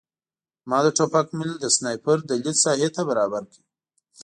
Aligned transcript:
ما 0.69 0.79
د 0.85 0.87
ټوپک 0.97 1.27
میل 1.37 1.51
د 1.59 1.65
سنایپر 1.75 2.17
د 2.29 2.31
لید 2.43 2.57
ساحې 2.63 2.89
ته 2.95 3.01
برابر 3.09 3.43
کړ 3.51 3.61